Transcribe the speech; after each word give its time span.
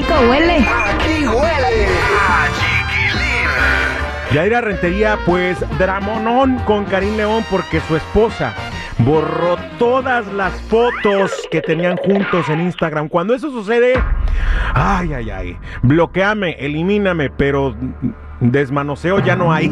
rico 0.00 0.14
huele. 0.28 0.56
Aquí 0.58 1.26
huele. 1.26 1.86
Ah, 2.20 2.48
Yaira 4.32 4.60
Rentería, 4.60 5.18
pues 5.26 5.58
dramonón 5.78 6.58
con 6.60 6.84
Karim 6.84 7.16
León 7.16 7.44
porque 7.50 7.80
su 7.80 7.96
esposa 7.96 8.54
borró 8.98 9.56
todas 9.78 10.32
las 10.34 10.52
fotos 10.62 11.48
que 11.50 11.60
tenían 11.60 11.96
juntos 11.96 12.48
en 12.48 12.60
Instagram. 12.60 13.08
Cuando 13.08 13.34
eso 13.34 13.50
sucede, 13.50 13.94
ay, 14.74 15.12
ay, 15.12 15.30
ay, 15.30 15.56
bloqueame, 15.82 16.52
elimíname, 16.58 17.30
pero 17.30 17.74
desmanoseo 18.40 19.18
ya 19.20 19.36
no 19.36 19.52
hay. 19.52 19.68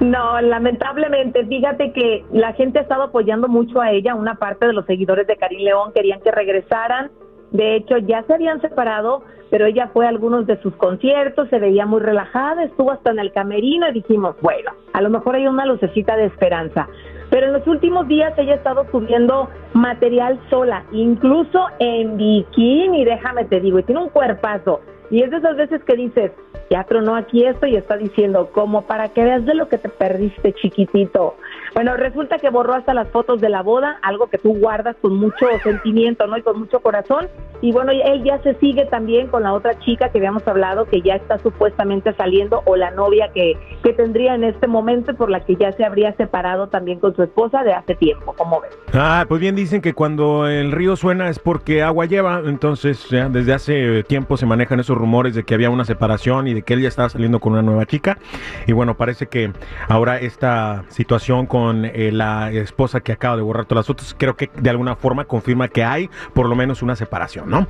No, 0.00 0.40
lamentablemente, 0.40 1.44
fíjate 1.46 1.92
que 1.92 2.24
la 2.32 2.52
gente 2.52 2.78
ha 2.78 2.82
estado 2.82 3.02
apoyando 3.02 3.48
mucho 3.48 3.80
a 3.80 3.90
ella, 3.90 4.14
una 4.14 4.36
parte 4.36 4.66
de 4.66 4.72
los 4.72 4.86
seguidores 4.86 5.26
de 5.26 5.36
Karim 5.36 5.58
León 5.60 5.90
querían 5.92 6.20
que 6.20 6.30
regresaran 6.30 7.10
de 7.50 7.76
hecho 7.76 7.98
ya 7.98 8.22
se 8.24 8.34
habían 8.34 8.60
separado, 8.60 9.22
pero 9.50 9.66
ella 9.66 9.90
fue 9.92 10.06
a 10.06 10.10
algunos 10.10 10.46
de 10.46 10.60
sus 10.60 10.74
conciertos, 10.76 11.48
se 11.48 11.58
veía 11.58 11.86
muy 11.86 12.00
relajada, 12.00 12.64
estuvo 12.64 12.90
hasta 12.90 13.10
en 13.10 13.18
el 13.18 13.32
camerino 13.32 13.88
y 13.88 13.92
dijimos, 13.94 14.36
bueno, 14.42 14.72
a 14.92 15.00
lo 15.00 15.10
mejor 15.10 15.36
hay 15.36 15.46
una 15.46 15.64
lucecita 15.64 16.16
de 16.16 16.26
esperanza. 16.26 16.88
Pero 17.30 17.46
en 17.46 17.52
los 17.52 17.66
últimos 17.66 18.08
días 18.08 18.32
ella 18.38 18.52
ha 18.52 18.56
estado 18.56 18.86
subiendo 18.90 19.48
material 19.74 20.40
sola, 20.50 20.84
incluso 20.92 21.66
en 21.78 22.16
bikini, 22.16 23.04
déjame 23.04 23.44
te 23.44 23.60
digo, 23.60 23.78
y 23.78 23.82
tiene 23.82 24.02
un 24.02 24.08
cuerpazo. 24.08 24.80
Y 25.10 25.22
es 25.22 25.30
de 25.30 25.38
esas 25.38 25.56
veces 25.56 25.82
que 25.84 25.96
dices, 25.96 26.32
ya 26.70 26.84
tronó 26.84 27.16
aquí 27.16 27.44
esto 27.44 27.66
y 27.66 27.76
está 27.76 27.96
diciendo, 27.96 28.50
como 28.52 28.82
para 28.82 29.08
que 29.08 29.24
veas 29.24 29.44
de 29.44 29.54
lo 29.54 29.68
que 29.68 29.78
te 29.78 29.88
perdiste, 29.88 30.52
chiquitito. 30.52 31.36
Bueno, 31.74 31.96
resulta 31.96 32.38
que 32.38 32.50
borró 32.50 32.74
hasta 32.74 32.94
las 32.94 33.08
fotos 33.08 33.40
de 33.40 33.48
la 33.48 33.62
boda, 33.62 33.98
algo 34.02 34.28
que 34.28 34.38
tú 34.38 34.54
guardas 34.58 34.96
con 35.00 35.16
mucho 35.16 35.46
sentimiento, 35.62 36.26
¿no? 36.26 36.36
Y 36.36 36.42
con 36.42 36.58
mucho 36.58 36.80
corazón. 36.80 37.28
Y 37.60 37.72
bueno, 37.72 37.92
él 37.92 38.22
ya 38.24 38.40
se 38.42 38.54
sigue 38.54 38.86
también 38.86 39.28
con 39.28 39.42
la 39.42 39.52
otra 39.52 39.78
chica 39.80 40.10
que 40.10 40.18
habíamos 40.18 40.46
hablado, 40.46 40.86
que 40.86 41.02
ya 41.02 41.14
está 41.14 41.38
supuestamente 41.38 42.12
saliendo, 42.14 42.62
o 42.66 42.76
la 42.76 42.90
novia 42.90 43.30
que, 43.32 43.56
que 43.82 43.92
tendría 43.92 44.34
en 44.34 44.44
este 44.44 44.66
momento, 44.66 45.14
por 45.14 45.30
la 45.30 45.40
que 45.40 45.56
ya 45.56 45.72
se 45.72 45.84
habría 45.84 46.12
separado 46.14 46.68
también 46.68 47.00
con 47.00 47.14
su 47.14 47.22
esposa 47.22 47.62
de 47.64 47.72
hace 47.72 47.94
tiempo, 47.94 48.32
como 48.34 48.60
ves. 48.60 48.76
Ah, 48.94 49.24
pues 49.28 49.40
bien 49.40 49.56
dicen 49.56 49.80
que 49.80 49.94
cuando 49.94 50.46
el 50.46 50.72
río 50.72 50.96
suena 50.96 51.28
es 51.28 51.38
porque 51.38 51.82
agua 51.82 52.06
lleva, 52.06 52.42
entonces 52.44 53.08
ya 53.08 53.28
desde 53.28 53.52
hace 53.52 54.02
tiempo 54.04 54.36
se 54.36 54.46
manejan 54.46 54.80
esos 54.80 54.96
rumores 54.96 55.34
de 55.34 55.44
que 55.44 55.54
había 55.54 55.70
una 55.70 55.84
separación 55.84 56.46
y 56.48 56.57
de 56.58 56.62
que 56.62 56.74
él 56.74 56.82
ya 56.82 56.88
estaba 56.88 57.08
saliendo 57.08 57.40
con 57.40 57.52
una 57.52 57.62
nueva 57.62 57.86
chica. 57.86 58.18
Y 58.66 58.72
bueno, 58.72 58.96
parece 58.96 59.26
que 59.26 59.52
ahora 59.88 60.18
esta 60.18 60.84
situación 60.88 61.46
con 61.46 61.84
eh, 61.84 62.10
la 62.12 62.50
esposa 62.50 63.00
que 63.00 63.12
acaba 63.12 63.36
de 63.36 63.42
borrar 63.42 63.64
todas 63.64 63.80
las 63.80 63.86
fotos, 63.86 64.14
creo 64.18 64.36
que 64.36 64.50
de 64.56 64.70
alguna 64.70 64.96
forma 64.96 65.24
confirma 65.24 65.68
que 65.68 65.84
hay 65.84 66.10
por 66.34 66.48
lo 66.48 66.54
menos 66.54 66.82
una 66.82 66.96
separación, 66.96 67.48
¿no? 67.48 67.66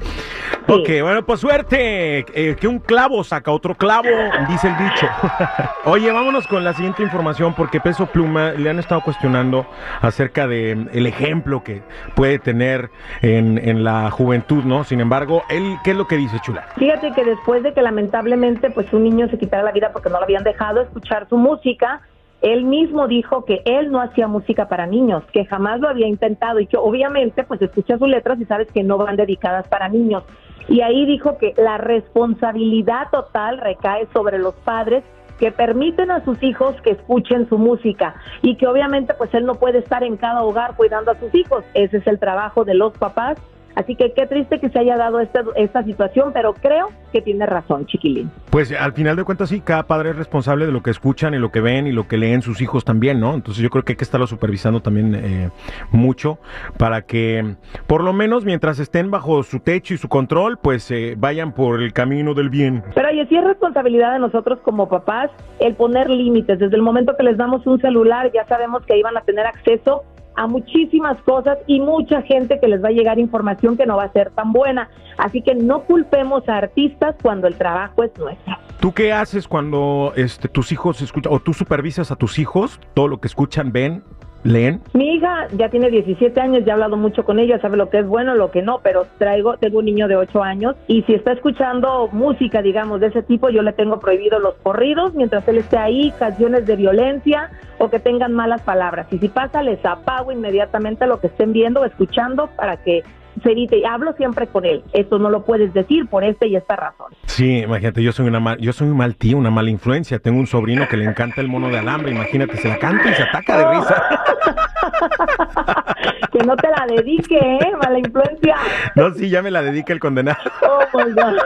Ok, 0.66 0.89
bueno, 1.03 1.25
pues 1.25 1.41
suerte, 1.41 2.27
eh, 2.34 2.56
que 2.59 2.69
un 2.69 2.78
clavo 2.78 3.25
saca 3.25 3.50
otro 3.50 3.75
clavo, 3.75 4.09
dice 4.48 4.69
el 4.69 4.77
dicho. 4.77 5.06
Oye, 5.84 6.11
vámonos 6.12 6.47
con 6.47 6.64
la 6.64 6.72
siguiente 6.72 7.03
información 7.03 7.55
porque 7.55 7.81
Peso 7.81 8.06
Pluma 8.06 8.53
le 8.53 8.70
han 8.70 8.78
estado 8.78 9.00
cuestionando 9.03 9.66
acerca 10.00 10.47
de 10.47 10.72
el 10.92 11.06
ejemplo 11.06 11.62
que 11.62 11.83
puede 12.14 12.39
tener 12.39 12.91
en, 13.22 13.59
en 13.59 13.84
la 13.84 14.11
juventud, 14.11 14.64
¿no? 14.64 14.84
Sin 14.84 15.00
embargo, 15.00 15.43
él, 15.48 15.77
¿qué 15.84 15.93
es 15.93 15.97
lo 15.97 16.06
que 16.06 16.16
dice 16.16 16.38
Chula? 16.41 16.69
Fíjate 16.77 17.12
que 17.12 17.25
después 17.25 17.62
de 17.62 17.72
que 17.72 17.82
lamentablemente 17.82 18.71
pues 18.78 18.93
un 18.93 19.03
niño 19.03 19.28
se 19.28 19.39
quitara 19.39 19.65
la 19.65 19.72
vida 19.72 19.91
porque 19.93 20.09
no 20.09 20.19
lo 20.19 20.22
habían 20.22 20.44
dejado 20.44 20.81
escuchar 20.81 21.28
su 21.28 21.37
música, 21.37 22.03
él 22.43 22.62
mismo 22.62 23.09
dijo 23.09 23.44
que 23.44 23.61
él 23.65 23.91
no 23.91 24.00
hacía 24.00 24.28
música 24.28 24.69
para 24.69 24.87
niños, 24.87 25.25
que 25.33 25.47
jamás 25.47 25.81
lo 25.81 25.89
había 25.89 26.06
intentado 26.06 26.61
y 26.61 26.69
que 26.69 26.77
obviamente 26.77 27.43
pues 27.43 27.61
escucha 27.61 27.99
sus 27.99 28.06
letras 28.06 28.41
y 28.41 28.44
sabes 28.44 28.71
que 28.71 28.84
no 28.84 28.97
van 28.97 29.16
dedicadas 29.16 29.66
para 29.66 29.89
niños. 29.89 30.22
Y 30.69 30.83
ahí 30.83 31.06
dijo 31.06 31.39
que 31.39 31.55
la 31.56 31.77
responsabilidad 31.77 33.09
total 33.11 33.59
recae 33.59 34.06
sobre 34.12 34.39
los 34.39 34.55
padres 34.55 35.03
que 35.41 35.50
permiten 35.50 36.12
a 36.12 36.25
sus 36.25 36.41
hijos 36.45 36.81
que 36.83 36.91
escuchen 36.91 37.49
su 37.49 37.59
música 37.59 38.15
y 38.43 38.55
que 38.55 38.69
obviamente 38.69 39.12
pues 39.15 39.34
él 39.34 39.45
no 39.45 39.56
puede 39.56 39.78
estar 39.78 40.05
en 40.05 40.16
cada 40.16 40.45
hogar 40.45 40.77
cuidando 40.77 41.10
a 41.10 41.19
sus 41.19 41.34
hijos. 41.34 41.65
Ese 41.75 41.97
es 41.97 42.06
el 42.06 42.21
trabajo 42.21 42.65
de 42.65 42.75
los 42.75 42.97
papás 42.97 43.39
Así 43.78 43.94
que 43.94 44.12
qué 44.12 44.27
triste 44.27 44.59
que 44.59 44.71
se 44.71 44.78
haya 44.81 44.97
dado 44.97 45.21
esta, 45.21 45.44
esta 45.55 45.84
situación, 45.84 46.33
pero 46.34 46.53
creo 46.53 46.89
que 47.12 47.22
tiene 47.22 47.47
razón, 47.47 47.87
chiquilín. 47.87 48.28
Pues 48.50 48.72
al 48.72 48.93
final 48.93 49.15
de 49.15 49.22
cuentas 49.22 49.50
sí, 49.50 49.61
cada 49.61 49.84
padre 49.84 50.11
es 50.11 50.16
responsable 50.16 50.66
de 50.66 50.72
lo 50.72 50.83
que 50.83 50.91
escuchan 50.91 51.33
y 51.33 51.39
lo 51.39 51.53
que 51.53 51.61
ven 51.61 51.87
y 51.87 51.93
lo 51.93 52.09
que 52.09 52.16
leen 52.16 52.43
sus 52.43 52.61
hijos 52.61 52.84
también, 52.84 53.21
¿no? 53.21 53.34
Entonces 53.34 53.62
yo 53.62 53.71
creo 53.71 53.84
que 53.84 53.93
hay 53.93 53.97
que 53.97 54.03
estarlo 54.03 54.27
supervisando 54.27 54.81
también 54.81 55.15
eh, 55.15 55.50
mucho 55.93 56.41
para 56.77 57.03
que 57.03 57.55
por 57.87 58.03
lo 58.03 58.12
menos 58.12 58.44
mientras 58.44 58.81
estén 58.81 59.12
bajo 59.12 59.44
su 59.44 59.61
techo 59.61 59.95
y 59.95 59.97
su 59.97 60.09
control, 60.09 60.59
pues 60.60 60.91
eh, 60.91 61.15
vayan 61.16 61.53
por 61.53 61.81
el 61.81 61.93
camino 61.93 62.34
del 62.34 62.49
bien. 62.49 62.83
Pero 62.97 63.10
oye, 63.10 63.27
sí 63.28 63.37
es 63.37 63.45
responsabilidad 63.45 64.12
de 64.15 64.19
nosotros 64.19 64.59
como 64.65 64.89
papás 64.89 65.31
el 65.60 65.77
poner 65.77 66.10
límites. 66.10 66.59
Desde 66.59 66.75
el 66.75 66.83
momento 66.83 67.16
que 67.16 67.22
les 67.22 67.37
damos 67.37 67.65
un 67.65 67.81
celular 67.81 68.33
ya 68.34 68.45
sabemos 68.47 68.84
que 68.87 68.99
iban 68.99 69.16
a 69.16 69.21
tener 69.21 69.47
acceso 69.47 70.03
a 70.38 70.47
muchísimas 70.47 71.21
cosas 71.22 71.59
y 71.66 71.81
mucha 71.81 72.22
gente 72.22 72.60
que 72.60 72.69
les 72.69 72.82
va 72.82 72.88
a 72.88 72.93
llegar 72.93 73.19
información 73.19 73.76
que 73.76 73.87
no 73.87 73.97
va 73.97 74.04
a 74.04 74.12
ser 74.12 74.31
tan 74.31 74.53
buena. 74.53 74.88
Así 75.16 75.43
que 75.43 75.56
no 75.56 75.82
culpemos 75.82 76.49
a 76.49 76.59
artistas 76.59 77.16
cuando 77.21 77.49
el 77.49 77.56
trabajo 77.56 78.04
es 78.04 78.16
nuestro. 78.16 78.56
¿Tú 78.78 78.93
qué 78.93 79.12
haces 79.12 79.48
cuando 79.48 80.12
este, 80.15 80.48
tus 80.48 80.71
hijos 80.71 81.03
escuchan 81.03 81.32
o 81.32 81.41
tú 81.41 81.53
supervisas 81.53 82.12
a 82.12 82.16
tus 82.16 82.38
hijos 82.38 82.78
todo 82.94 83.09
lo 83.09 83.19
que 83.21 83.27
escuchan, 83.27 83.72
ven? 83.72 84.04
¿Leen? 84.44 84.81
Mi 84.94 85.15
hija 85.15 85.49
ya 85.53 85.69
tiene 85.69 85.91
17 85.91 86.41
años, 86.41 86.65
ya 86.65 86.71
he 86.71 86.75
hablado 86.75 86.97
mucho 86.97 87.25
con 87.25 87.38
ella, 87.38 87.60
sabe 87.60 87.76
lo 87.76 87.91
que 87.91 87.99
es 87.99 88.06
bueno, 88.06 88.34
lo 88.34 88.50
que 88.50 88.62
no, 88.62 88.81
pero 88.82 89.06
traigo, 89.19 89.56
tengo 89.56 89.78
un 89.81 89.87
niño 89.87 90.09
de 90.09 90.16
8 90.16 90.43
años 90.43 90.76
y 90.87 91.03
si 91.03 91.15
está 91.15 91.32
escuchando 91.32 92.09
música, 92.12 92.62
digamos, 92.62 93.00
de 93.00 93.09
ese 93.09 93.22
tipo, 93.22 93.50
yo 93.50 93.62
le 93.62 93.72
tengo 93.72 93.98
prohibido 93.98 94.38
los 94.38 94.54
corridos 94.62 95.15
mientras 95.15 95.47
él 95.48 95.59
esté 95.59 95.77
ahí, 95.77 96.12
canciones 96.19 96.66
de 96.66 96.77
violencia 96.77 97.50
o 97.78 97.91
que 97.91 97.98
tengan 97.98 98.32
malas 98.32 98.62
palabras. 98.62 99.06
Y 99.12 99.19
si 99.19 99.28
pasa, 99.28 99.62
les 99.62 99.84
apago 99.84 100.32
inmediatamente 100.32 101.06
lo 101.06 101.21
que 101.21 101.28
estén 101.28 101.53
viendo 101.53 101.81
o 101.81 101.84
escuchando 101.84 102.48
para 102.56 102.77
que 102.77 103.03
y 103.44 103.84
hablo 103.84 104.12
siempre 104.15 104.47
con 104.47 104.65
él. 104.65 104.82
Esto 104.93 105.19
no 105.19 105.31
lo 105.31 105.44
puedes 105.44 105.72
decir 105.75 106.09
por 106.09 106.25
esta 106.25 106.47
y 106.47 106.56
esta 106.56 106.76
razón. 106.76 107.12
Sí, 107.26 107.59
imagínate, 107.59 108.03
yo 108.03 108.12
soy 108.12 108.26
una 108.26 108.41
mal, 108.41 108.59
yo 108.59 108.72
soy 108.72 108.88
un 108.88 108.97
mal 108.97 109.16
tío, 109.16 109.37
una 109.37 109.50
mala 109.50 109.71
influencia. 109.71 110.19
Tengo 110.19 110.38
un 110.38 110.47
sobrino 110.47 110.88
que 110.88 110.97
le 110.97 111.04
encanta 111.04 111.41
el 111.41 111.48
mono 111.48 111.69
de 111.69 111.78
alambre. 111.78 112.12
Imagínate, 112.12 112.56
se 112.56 112.69
la 112.69 112.78
canta 112.78 113.10
y 113.10 113.15
se 113.15 113.22
ataca 113.22 113.59
de 113.59 113.78
risa. 113.78 114.03
que 116.32 116.38
no 116.41 116.56
te 116.56 116.69
la 116.69 116.87
dedique, 116.88 117.38
¿eh? 117.38 117.72
Mala 117.82 117.98
influencia. 117.98 118.56
No, 118.94 119.12
sí, 119.15 119.28
ya 119.28 119.43
me 119.43 119.50
la 119.50 119.62
dedica 119.62 119.93
el 119.93 120.00
condenado. 120.00 120.38
Oh, 120.62 120.98
my 120.98 121.12
God. 121.12 121.37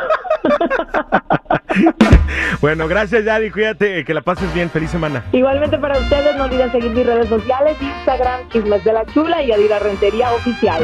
bueno, 2.60 2.88
gracias, 2.88 3.24
Yadi. 3.24 3.50
Cuídate, 3.50 4.04
que 4.04 4.14
la 4.14 4.22
pases 4.22 4.52
bien. 4.54 4.70
Feliz 4.70 4.90
semana. 4.90 5.24
Igualmente 5.32 5.78
para 5.78 5.98
ustedes, 5.98 6.36
no 6.36 6.44
olviden 6.44 6.70
seguir 6.72 6.90
mis 6.90 7.06
redes 7.06 7.28
sociales: 7.28 7.76
Instagram, 7.80 8.48
Chismes 8.48 8.84
de 8.84 8.92
la 8.92 9.04
Chula 9.06 9.42
y 9.42 9.52
Adira 9.52 9.78
Rentería 9.78 10.32
Oficial 10.32 10.82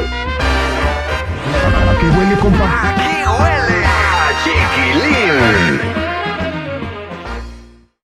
¿A 1.89 1.97
qué 1.99 2.07
huele, 2.09 2.35
compa? 2.37 2.65
Aquí 2.89 3.23
huele 3.25 3.85
a 3.85 4.31
chiquilín. 4.43 5.98